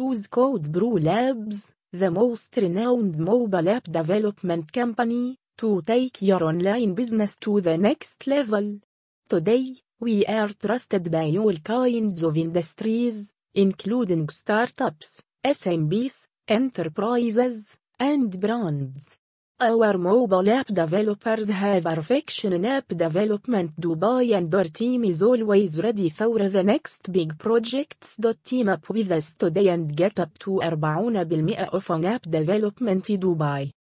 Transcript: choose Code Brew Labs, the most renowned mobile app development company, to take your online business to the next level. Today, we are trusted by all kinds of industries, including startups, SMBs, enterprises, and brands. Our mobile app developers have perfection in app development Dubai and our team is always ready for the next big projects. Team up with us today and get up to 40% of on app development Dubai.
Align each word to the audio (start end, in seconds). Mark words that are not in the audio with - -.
choose 0.00 0.28
Code 0.28 0.72
Brew 0.72 0.98
Labs, 0.98 1.74
the 1.92 2.10
most 2.10 2.56
renowned 2.56 3.18
mobile 3.18 3.68
app 3.68 3.84
development 3.84 4.72
company, 4.72 5.36
to 5.58 5.82
take 5.82 6.22
your 6.22 6.42
online 6.42 6.94
business 6.94 7.36
to 7.36 7.60
the 7.60 7.76
next 7.76 8.26
level. 8.26 8.80
Today, 9.28 9.76
we 10.00 10.24
are 10.24 10.48
trusted 10.48 11.10
by 11.10 11.26
all 11.36 11.54
kinds 11.62 12.22
of 12.22 12.38
industries, 12.38 13.34
including 13.54 14.30
startups, 14.30 15.22
SMBs, 15.44 16.28
enterprises, 16.48 17.76
and 17.98 18.40
brands. 18.40 19.18
Our 19.62 19.98
mobile 19.98 20.48
app 20.48 20.68
developers 20.68 21.46
have 21.50 21.84
perfection 21.84 22.54
in 22.54 22.64
app 22.64 22.88
development 22.88 23.78
Dubai 23.78 24.34
and 24.34 24.54
our 24.54 24.64
team 24.64 25.04
is 25.04 25.22
always 25.22 25.82
ready 25.82 26.08
for 26.08 26.48
the 26.48 26.62
next 26.64 27.12
big 27.12 27.36
projects. 27.36 28.16
Team 28.42 28.70
up 28.70 28.88
with 28.88 29.12
us 29.12 29.34
today 29.34 29.68
and 29.68 29.94
get 29.94 30.18
up 30.18 30.38
to 30.38 30.62
40% 30.62 31.68
of 31.74 31.90
on 31.90 32.04
app 32.06 32.22
development 32.22 33.04
Dubai. 33.04 33.70